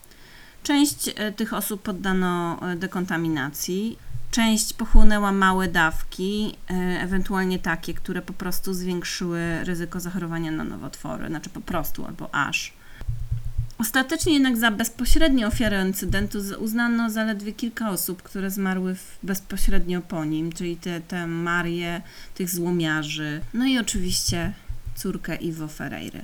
Część 0.62 1.10
e, 1.16 1.32
tych 1.32 1.52
osób 1.52 1.82
poddano 1.82 2.60
e, 2.62 2.76
dekontaminacji, 2.76 3.98
część 4.30 4.72
pochłonęła 4.72 5.32
małe 5.32 5.68
dawki, 5.68 6.56
e, 6.70 6.74
ewentualnie 7.00 7.58
takie, 7.58 7.94
które 7.94 8.22
po 8.22 8.32
prostu 8.32 8.74
zwiększyły 8.74 9.64
ryzyko 9.64 10.00
zachorowania 10.00 10.50
na 10.50 10.64
nowotwory, 10.64 11.28
znaczy 11.28 11.50
po 11.50 11.60
prostu 11.60 12.06
albo 12.06 12.34
aż. 12.34 12.72
Ostatecznie 13.78 14.32
jednak 14.32 14.56
za 14.56 14.70
bezpośrednie 14.70 15.46
ofiary 15.46 15.76
incydentu 15.88 16.38
uznano 16.58 17.10
zaledwie 17.10 17.52
kilka 17.52 17.90
osób, 17.90 18.22
które 18.22 18.50
zmarły 18.50 18.96
bezpośrednio 19.22 20.00
po 20.00 20.24
nim, 20.24 20.52
czyli 20.52 20.76
te, 20.76 21.00
te 21.00 21.26
Marię, 21.26 22.02
tych 22.34 22.50
złomiarzy, 22.50 23.40
no 23.54 23.66
i 23.66 23.78
oczywiście 23.78 24.52
córkę 24.96 25.36
Iwo 25.36 25.68
Ferreira. 25.68 26.20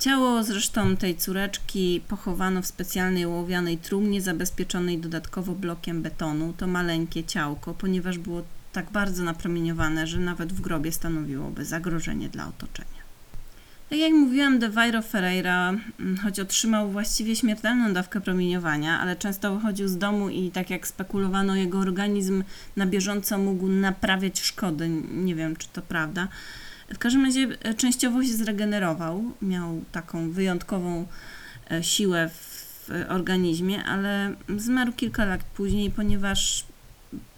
Ciało 0.00 0.42
zresztą 0.42 0.96
tej 0.96 1.16
córeczki 1.16 2.00
pochowano 2.08 2.62
w 2.62 2.66
specjalnej 2.66 3.24
ołowianej 3.24 3.78
trumnie 3.78 4.22
zabezpieczonej 4.22 4.98
dodatkowo 4.98 5.52
blokiem 5.52 6.02
betonu. 6.02 6.54
To 6.56 6.66
maleńkie 6.66 7.24
ciałko, 7.24 7.74
ponieważ 7.74 8.18
było 8.18 8.42
tak 8.72 8.90
bardzo 8.90 9.24
napromieniowane, 9.24 10.06
że 10.06 10.18
nawet 10.18 10.52
w 10.52 10.60
grobie 10.60 10.92
stanowiłoby 10.92 11.64
zagrożenie 11.64 12.28
dla 12.28 12.48
otoczenia. 12.48 13.00
Tak 13.90 13.98
jak 13.98 14.12
mówiłam, 14.12 14.58
De 14.58 14.70
Vairo 14.70 15.02
Ferreira, 15.02 15.68
mm, 16.00 16.16
choć 16.16 16.40
otrzymał 16.40 16.90
właściwie 16.90 17.36
śmiertelną 17.36 17.92
dawkę 17.92 18.20
promieniowania, 18.20 19.00
ale 19.00 19.16
często 19.16 19.54
wychodził 19.54 19.88
z 19.88 19.98
domu 19.98 20.28
i 20.28 20.50
tak 20.50 20.70
jak 20.70 20.86
spekulowano, 20.86 21.56
jego 21.56 21.78
organizm 21.78 22.44
na 22.76 22.86
bieżąco 22.86 23.38
mógł 23.38 23.68
naprawiać 23.68 24.40
szkody. 24.40 24.88
Nie 25.12 25.34
wiem, 25.34 25.56
czy 25.56 25.68
to 25.68 25.82
prawda. 25.82 26.28
W 26.94 26.98
każdym 26.98 27.24
razie 27.24 27.48
e, 27.62 27.74
częściowo 27.74 28.24
się 28.24 28.32
zregenerował, 28.32 29.24
miał 29.42 29.84
taką 29.92 30.30
wyjątkową 30.30 31.06
e, 31.70 31.82
siłę 31.82 32.30
w 32.34 32.70
organizmie, 33.08 33.84
ale 33.84 34.34
zmarł 34.56 34.92
kilka 34.92 35.24
lat 35.24 35.44
później, 35.44 35.90
ponieważ 35.90 36.66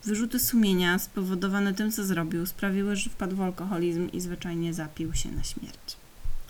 wyrzuty 0.05 0.39
sumienia 0.39 0.99
spowodowane 0.99 1.75
tym, 1.75 1.93
co 1.93 2.05
zrobił, 2.05 2.47
sprawiły, 2.47 2.97
że 2.97 3.11
wpadł 3.11 3.37
w 3.37 3.41
alkoholizm 3.41 4.11
i 4.13 4.21
zwyczajnie 4.21 4.75
zapił 4.75 5.15
się 5.15 5.33
na 5.33 5.45
śmierć. 5.45 5.97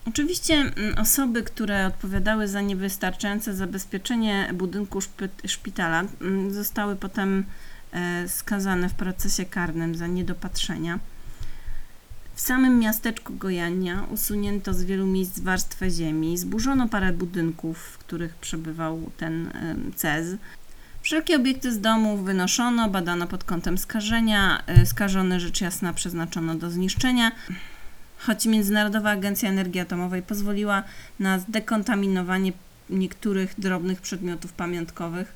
Oczywiście 0.08 0.54
mm, 0.54 0.98
osoby, 0.98 1.42
które 1.42 1.86
odpowiadały 1.86 2.48
za 2.48 2.60
niewystarczające 2.60 3.54
zabezpieczenie 3.54 4.50
budynku 4.54 4.98
szpitala, 5.46 6.04
mm, 6.20 6.54
zostały 6.54 6.96
potem 6.96 7.44
e, 7.92 8.28
skazane 8.28 8.88
w 8.88 8.94
procesie 8.94 9.44
karnym 9.44 9.94
za 9.94 10.06
niedopatrzenia. 10.06 10.98
W 12.34 12.40
samym 12.40 12.78
miasteczku 12.78 13.34
Gojania 13.34 14.06
usunięto 14.10 14.74
z 14.74 14.84
wielu 14.84 15.06
miejsc 15.06 15.40
warstwę 15.40 15.90
ziemi, 15.90 16.38
zburzono 16.38 16.88
parę 16.88 17.12
budynków, 17.12 17.78
w 17.78 17.98
których 17.98 18.34
przebywał 18.34 19.10
ten 19.16 19.52
Cez. 19.96 20.36
Wszelkie 21.02 21.36
obiekty 21.36 21.72
z 21.72 21.80
domów 21.80 22.24
wynoszono, 22.24 22.88
badano 22.88 23.26
pod 23.26 23.44
kątem 23.44 23.78
skażenia, 23.78 24.62
e, 24.66 24.86
skażone 24.86 25.40
rzecz 25.40 25.60
jasna 25.60 25.92
przeznaczono 25.92 26.54
do 26.54 26.70
zniszczenia 26.70 27.32
choć 28.26 28.46
Międzynarodowa 28.46 29.10
Agencja 29.10 29.48
Energii 29.48 29.80
Atomowej 29.80 30.22
pozwoliła 30.22 30.82
na 31.20 31.38
zdekontaminowanie 31.38 32.52
niektórych 32.90 33.54
drobnych 33.58 34.00
przedmiotów 34.00 34.52
pamiątkowych, 34.52 35.34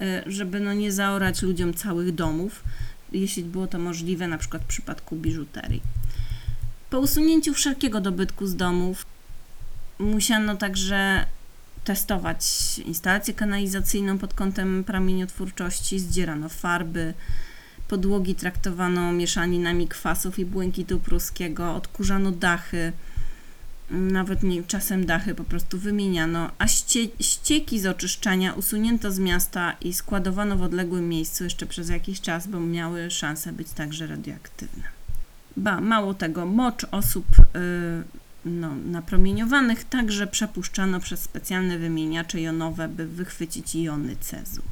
y, 0.00 0.22
żeby 0.26 0.60
no 0.60 0.72
nie 0.72 0.92
zaorać 0.92 1.42
ludziom 1.42 1.74
całych 1.74 2.14
domów, 2.14 2.64
jeśli 3.12 3.44
było 3.44 3.66
to 3.66 3.78
możliwe, 3.78 4.28
na 4.28 4.38
przykład 4.38 4.62
w 4.62 4.66
przypadku 4.66 5.16
biżuterii. 5.16 5.82
Po 6.90 7.00
usunięciu 7.00 7.54
wszelkiego 7.54 8.00
dobytku 8.00 8.46
z 8.46 8.56
domów 8.56 9.06
musiano 9.98 10.56
także 10.56 11.26
testować 11.84 12.44
instalację 12.78 13.34
kanalizacyjną 13.34 14.18
pod 14.18 14.34
kątem 14.34 14.84
promieniotwórczości, 14.84 16.00
zdzierano 16.00 16.48
farby, 16.48 17.14
Podłogi 17.88 18.34
traktowano 18.34 19.12
mieszaninami 19.12 19.88
kwasów 19.88 20.38
i 20.38 20.44
błękitu 20.44 21.00
pruskiego, 21.00 21.74
odkurzano 21.74 22.32
dachy, 22.32 22.92
nawet 23.90 24.42
nie, 24.42 24.62
czasem 24.62 25.06
dachy 25.06 25.34
po 25.34 25.44
prostu 25.44 25.78
wymieniano, 25.78 26.50
a 26.58 26.68
ście, 26.68 27.00
ścieki 27.20 27.80
z 27.80 27.86
oczyszczania 27.86 28.52
usunięto 28.52 29.12
z 29.12 29.18
miasta 29.18 29.76
i 29.80 29.92
składowano 29.92 30.56
w 30.56 30.62
odległym 30.62 31.08
miejscu 31.08 31.44
jeszcze 31.44 31.66
przez 31.66 31.88
jakiś 31.88 32.20
czas, 32.20 32.46
bo 32.46 32.60
miały 32.60 33.10
szansę 33.10 33.52
być 33.52 33.70
także 33.70 34.06
radioaktywne. 34.06 34.95
Ba, 35.56 35.80
mało 35.80 36.14
tego, 36.14 36.46
mocz 36.46 36.86
osób 36.90 37.26
yy, 37.38 38.50
no, 38.50 38.74
napromieniowanych 38.74 39.84
także 39.84 40.26
przepuszczano 40.26 41.00
przez 41.00 41.20
specjalne 41.20 41.78
wymieniacze 41.78 42.40
jonowe, 42.40 42.88
by 42.88 43.06
wychwycić 43.06 43.74
jony 43.74 44.16
cezu. 44.20 44.62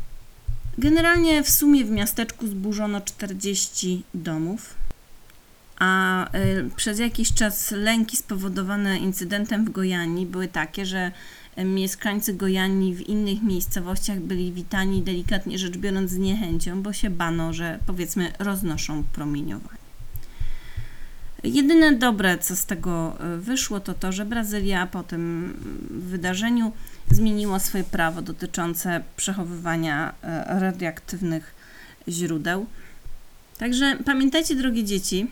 Generalnie 0.78 1.42
w 1.42 1.50
sumie 1.50 1.84
w 1.84 1.90
miasteczku 1.90 2.46
zburzono 2.46 3.00
40 3.00 4.02
domów, 4.14 4.74
a 5.78 6.26
y, 6.36 6.70
przez 6.76 6.98
jakiś 6.98 7.32
czas 7.32 7.70
lęki 7.70 8.16
spowodowane 8.16 8.98
incydentem 8.98 9.64
w 9.64 9.70
Gojani 9.70 10.26
były 10.26 10.48
takie, 10.48 10.86
że 10.86 11.12
mieszkańcy 11.64 12.34
Gojani 12.34 12.94
w 12.94 13.08
innych 13.08 13.42
miejscowościach 13.42 14.20
byli 14.20 14.52
witani 14.52 15.02
delikatnie 15.02 15.58
rzecz 15.58 15.76
biorąc 15.76 16.10
z 16.10 16.18
niechęcią, 16.18 16.82
bo 16.82 16.92
się 16.92 17.10
bano, 17.10 17.52
że 17.52 17.78
powiedzmy 17.86 18.32
roznoszą 18.38 19.04
promieniowanie. 19.12 19.83
Jedyne 21.44 21.92
dobre, 21.92 22.38
co 22.38 22.56
z 22.56 22.66
tego 22.66 23.16
y, 23.34 23.40
wyszło, 23.40 23.80
to 23.80 23.94
to, 23.94 24.12
że 24.12 24.24
Brazylia 24.24 24.86
po 24.86 25.02
tym 25.02 25.54
wydarzeniu 25.90 26.72
zmieniło 27.10 27.60
swoje 27.60 27.84
prawo 27.84 28.22
dotyczące 28.22 29.02
przechowywania 29.16 30.14
e, 30.22 30.60
radioaktywnych 30.60 31.54
źródeł. 32.08 32.66
Także 33.58 33.98
pamiętajcie, 34.04 34.56
drogie 34.56 34.84
dzieci, 34.84 35.26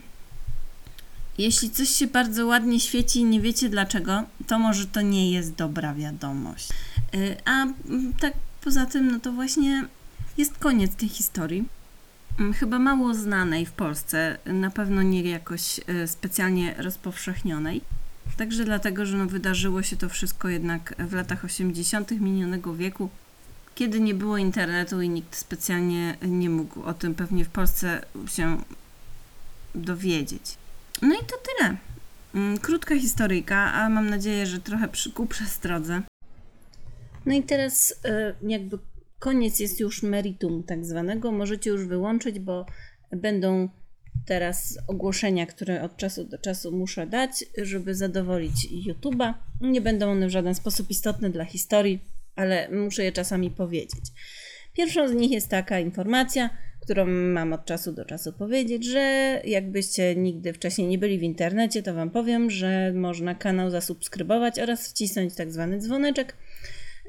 jeśli 1.39 1.71
coś 1.71 1.89
się 1.89 2.07
bardzo 2.07 2.47
ładnie 2.47 2.81
świeci 2.81 3.21
i 3.21 3.25
nie 3.25 3.41
wiecie 3.41 3.69
dlaczego, 3.69 4.25
to 4.47 4.59
może 4.59 4.87
to 4.87 5.01
nie 5.01 5.33
jest 5.33 5.55
dobra 5.55 5.95
wiadomość. 5.95 6.69
E, 7.15 7.37
a 7.45 7.67
tak 8.21 8.33
poza 8.65 8.87
tym, 8.87 9.11
no 9.11 9.21
to 9.21 9.33
właśnie 9.33 9.85
jest 10.39 10.59
koniec 10.59 10.95
tej 10.95 11.09
historii. 11.09 11.65
Chyba 12.59 12.79
mało 12.79 13.15
znanej 13.15 13.67
w 13.67 13.73
Polsce, 13.73 14.39
na 14.47 14.71
pewno 14.71 15.03
nie 15.03 15.23
jakoś 15.23 15.81
e, 15.87 16.09
specjalnie 16.09 16.75
rozpowszechnionej. 16.79 17.81
Także 18.37 18.65
dlatego, 18.65 19.07
że 19.07 19.17
no 19.17 19.27
wydarzyło 19.27 19.83
się 19.83 19.97
to 19.97 20.09
wszystko 20.09 20.49
jednak 20.49 20.95
w 20.99 21.13
latach 21.13 21.45
80. 21.45 22.11
minionego 22.11 22.75
wieku, 22.75 23.09
kiedy 23.75 24.01
nie 24.01 24.15
było 24.15 24.37
internetu 24.37 25.03
i 25.03 25.09
nikt 25.09 25.37
specjalnie 25.37 26.17
nie 26.23 26.51
mógł 26.51 26.83
o 26.83 26.95
tym 26.95 27.15
pewnie 27.15 27.45
w 27.45 27.49
Polsce 27.49 28.05
się 28.27 28.63
dowiedzieć. 29.75 30.57
No 31.03 31.15
i 31.15 31.19
to 31.27 31.37
tyle. 31.37 31.77
Mm, 32.35 32.59
krótka 32.59 32.99
historyjka, 32.99 33.73
a 33.73 33.89
mam 33.89 34.11
nadzieję, 34.11 34.47
że 34.47 34.61
trochę 34.61 34.89
przy, 34.89 35.13
ku 35.13 35.27
przestrodze. 35.27 36.03
No 37.27 37.35
i 37.35 37.43
teraz 37.43 37.95
e, 38.05 38.35
jakby 38.43 38.79
koniec 39.23 39.61
jest 39.61 39.81
już 39.81 40.03
meritum 40.03 40.63
tak 40.63 40.85
zwanego. 40.85 41.33
Możecie 41.33 41.71
już 41.71 41.87
wyłączyć, 41.87 42.39
bo 42.39 42.67
będą 43.13 43.69
teraz 44.27 44.79
ogłoszenia, 44.89 45.47
które 45.47 45.83
od 45.83 45.97
czasu 45.97 46.25
do 46.25 46.39
czasu 46.39 46.73
muszę 46.73 47.07
dać, 47.07 47.45
żeby 47.63 47.95
zadowolić 47.95 48.69
YouTube'a. 48.87 49.35
Nie 49.61 49.81
będą 49.81 50.11
one 50.11 50.27
w 50.27 50.31
żaden 50.31 50.55
sposób 50.55 50.91
istotne 50.91 51.31
dla 51.31 51.45
historii, 51.45 52.05
ale 52.37 52.69
muszę 52.71 53.05
je 53.05 53.13
czasami 53.13 53.51
powiedzieć. 53.51 54.05
Pierwszą 54.73 55.09
z 55.09 55.13
nich 55.13 55.31
jest 55.31 55.49
taka 55.49 55.81
informacja, 55.81 56.51
którą 56.81 57.07
mam 57.07 57.53
od 57.53 57.65
czasu 57.65 57.93
do 57.93 58.05
czasu 58.05 58.33
powiedzieć, 58.33 58.87
że 58.87 59.41
jakbyście 59.45 60.17
nigdy 60.17 60.53
wcześniej 60.53 60.89
nie 60.89 60.99
byli 60.99 61.19
w 61.19 61.23
internecie, 61.23 61.83
to 61.83 61.95
Wam 61.95 62.11
powiem, 62.11 62.51
że 62.51 62.93
można 62.93 63.35
kanał 63.35 63.71
zasubskrybować 63.71 64.59
oraz 64.59 64.89
wcisnąć 64.89 65.35
tak 65.35 65.53
zwany 65.53 65.79
dzwoneczek, 65.79 66.37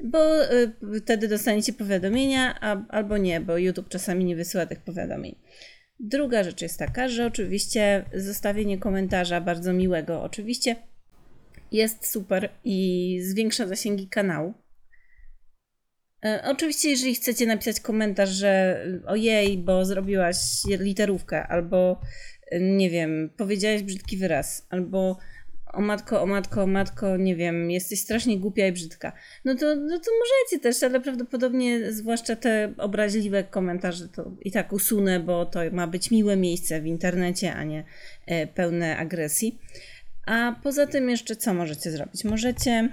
bo 0.02 0.52
y, 0.52 1.00
wtedy 1.00 1.28
dostaniecie 1.28 1.72
powiadomienia, 1.72 2.58
a, 2.60 2.86
albo 2.88 3.18
nie, 3.18 3.40
bo 3.40 3.58
YouTube 3.58 3.88
czasami 3.88 4.24
nie 4.24 4.36
wysyła 4.36 4.66
tych 4.66 4.80
powiadomień. 4.80 5.36
Druga 6.00 6.42
rzecz 6.42 6.62
jest 6.62 6.78
taka, 6.78 7.08
że 7.08 7.26
oczywiście 7.26 8.04
zostawienie 8.14 8.78
komentarza 8.78 9.40
bardzo 9.40 9.72
miłego 9.72 10.22
oczywiście 10.22 10.76
jest 11.72 12.06
super 12.06 12.48
i 12.64 13.18
zwiększa 13.22 13.66
zasięgi 13.66 14.08
kanału. 14.08 14.54
E, 16.24 16.44
oczywiście, 16.44 16.90
jeżeli 16.90 17.14
chcecie 17.14 17.46
napisać 17.46 17.80
komentarz, 17.80 18.30
że 18.30 18.84
ojej, 19.06 19.58
bo 19.58 19.84
zrobiłaś 19.84 20.36
literówkę, 20.78 21.46
albo 21.46 22.00
nie 22.60 22.90
wiem, 22.90 23.30
powiedziałeś 23.36 23.82
brzydki 23.82 24.16
wyraz, 24.16 24.66
albo 24.70 25.18
o 25.74 25.80
matko, 25.80 26.22
o 26.22 26.26
matko, 26.26 26.62
o 26.62 26.66
matko, 26.66 27.16
nie 27.16 27.36
wiem, 27.36 27.70
jesteś 27.70 28.00
strasznie 28.00 28.38
głupia 28.38 28.66
i 28.66 28.72
brzydka. 28.72 29.12
No 29.44 29.54
to, 29.54 29.76
no 29.76 29.98
to 29.98 30.10
możecie 30.20 30.62
też, 30.62 30.82
ale 30.82 31.00
prawdopodobnie 31.00 31.92
zwłaszcza 31.92 32.36
te 32.36 32.74
obraźliwe 32.78 33.44
komentarze 33.44 34.08
to 34.08 34.30
i 34.40 34.50
tak 34.50 34.72
usunę, 34.72 35.20
bo 35.20 35.46
to 35.46 35.60
ma 35.72 35.86
być 35.86 36.10
miłe 36.10 36.36
miejsce 36.36 36.80
w 36.80 36.86
internecie, 36.86 37.54
a 37.54 37.64
nie 37.64 37.84
e, 38.26 38.46
pełne 38.46 38.96
agresji. 38.96 39.58
A 40.26 40.54
poza 40.62 40.86
tym 40.86 41.10
jeszcze 41.10 41.36
co 41.36 41.54
możecie 41.54 41.90
zrobić? 41.90 42.24
Możecie 42.24 42.88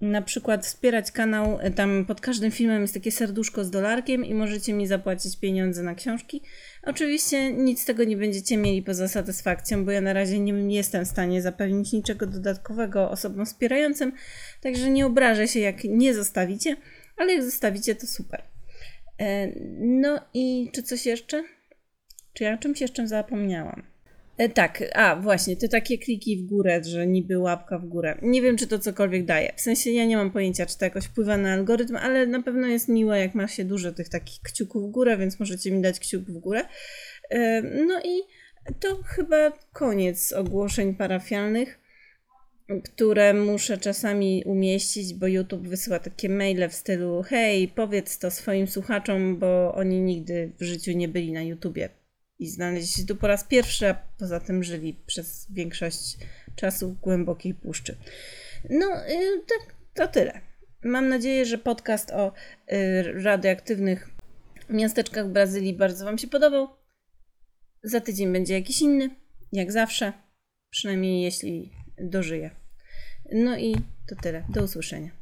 na 0.00 0.22
przykład 0.22 0.66
wspierać 0.66 1.12
kanał, 1.12 1.58
e, 1.60 1.70
tam 1.70 2.04
pod 2.04 2.20
każdym 2.20 2.50
filmem 2.50 2.82
jest 2.82 2.94
takie 2.94 3.12
serduszko 3.12 3.64
z 3.64 3.70
dolarkiem 3.70 4.24
i 4.24 4.34
możecie 4.34 4.72
mi 4.72 4.86
zapłacić 4.86 5.36
pieniądze 5.36 5.82
na 5.82 5.94
książki. 5.94 6.42
Oczywiście 6.82 7.52
nic 7.52 7.82
z 7.82 7.84
tego 7.84 8.04
nie 8.04 8.16
będziecie 8.16 8.56
mieli 8.56 8.82
poza 8.82 9.08
satysfakcją, 9.08 9.84
bo 9.84 9.90
ja 9.90 10.00
na 10.00 10.12
razie 10.12 10.40
nie 10.40 10.76
jestem 10.76 11.04
w 11.04 11.08
stanie 11.08 11.42
zapewnić 11.42 11.92
niczego 11.92 12.26
dodatkowego 12.26 13.10
osobom 13.10 13.46
wspierającym, 13.46 14.12
także 14.60 14.90
nie 14.90 15.06
obrażę 15.06 15.48
się 15.48 15.60
jak 15.60 15.84
nie 15.84 16.14
zostawicie, 16.14 16.76
ale 17.16 17.32
jak 17.32 17.42
zostawicie 17.42 17.94
to 17.94 18.06
super. 18.06 18.42
E, 19.18 19.48
no 19.80 20.20
i 20.34 20.70
czy 20.74 20.82
coś 20.82 21.06
jeszcze? 21.06 21.44
Czy 22.32 22.44
ja 22.44 22.54
o 22.54 22.58
czymś 22.58 22.80
jeszcze 22.80 23.08
zapomniałam? 23.08 23.89
E, 24.40 24.48
tak, 24.48 24.84
a 24.94 25.16
właśnie, 25.16 25.56
te 25.56 25.68
takie 25.68 25.98
kliki 25.98 26.36
w 26.36 26.46
górę, 26.46 26.80
że 26.84 27.06
niby 27.06 27.38
łapka 27.38 27.78
w 27.78 27.86
górę. 27.86 28.18
Nie 28.22 28.42
wiem, 28.42 28.56
czy 28.56 28.66
to 28.66 28.78
cokolwiek 28.78 29.24
daje. 29.24 29.52
W 29.56 29.60
sensie 29.60 29.90
ja 29.90 30.04
nie 30.04 30.16
mam 30.16 30.30
pojęcia, 30.30 30.66
czy 30.66 30.78
to 30.78 30.84
jakoś 30.84 31.04
wpływa 31.04 31.36
na 31.36 31.52
algorytm, 31.52 31.96
ale 31.96 32.26
na 32.26 32.42
pewno 32.42 32.66
jest 32.66 32.88
miłe, 32.88 33.20
jak 33.20 33.34
ma 33.34 33.48
się 33.48 33.64
dużo 33.64 33.92
tych 33.92 34.08
takich 34.08 34.40
kciuków 34.40 34.88
w 34.88 34.90
górę, 34.90 35.16
więc 35.16 35.40
możecie 35.40 35.70
mi 35.70 35.82
dać 35.82 36.00
kciuk 36.00 36.22
w 36.22 36.38
górę. 36.38 36.64
E, 37.30 37.62
no 37.62 38.00
i 38.04 38.20
to 38.80 39.02
chyba 39.02 39.52
koniec 39.72 40.32
ogłoszeń 40.32 40.94
parafialnych, 40.94 41.78
które 42.84 43.34
muszę 43.34 43.78
czasami 43.78 44.42
umieścić, 44.46 45.14
bo 45.14 45.26
YouTube 45.26 45.68
wysyła 45.68 45.98
takie 45.98 46.28
maile 46.28 46.68
w 46.68 46.74
stylu 46.74 47.22
hej, 47.22 47.68
powiedz 47.68 48.18
to 48.18 48.30
swoim 48.30 48.66
słuchaczom, 48.66 49.38
bo 49.38 49.74
oni 49.74 50.00
nigdy 50.00 50.52
w 50.60 50.64
życiu 50.64 50.92
nie 50.92 51.08
byli 51.08 51.32
na 51.32 51.42
YouTubie 51.42 51.99
i 52.40 52.48
znaleźli 52.48 52.88
się 52.88 53.06
tu 53.06 53.16
po 53.16 53.26
raz 53.26 53.44
pierwszy, 53.44 53.88
a 53.88 53.94
poza 54.18 54.40
tym 54.40 54.64
żyli 54.64 55.00
przez 55.06 55.46
większość 55.50 56.18
czasu 56.56 56.90
w 56.90 57.00
głębokiej 57.00 57.54
puszczy. 57.54 57.96
No, 58.70 58.86
y, 59.08 59.42
tak, 59.48 59.74
to 59.94 60.08
tyle. 60.08 60.40
Mam 60.84 61.08
nadzieję, 61.08 61.46
że 61.46 61.58
podcast 61.58 62.10
o 62.10 62.32
y, 62.72 63.22
radioaktywnych 63.22 64.10
miasteczkach 64.70 65.28
Brazylii 65.28 65.74
bardzo 65.74 66.04
Wam 66.04 66.18
się 66.18 66.28
podobał. 66.28 66.68
Za 67.82 68.00
tydzień 68.00 68.32
będzie 68.32 68.54
jakiś 68.54 68.80
inny, 68.82 69.10
jak 69.52 69.72
zawsze, 69.72 70.12
przynajmniej 70.70 71.22
jeśli 71.22 71.72
dożyję. 71.98 72.50
No 73.32 73.58
i 73.58 73.74
to 74.08 74.16
tyle. 74.22 74.44
Do 74.48 74.62
usłyszenia. 74.62 75.19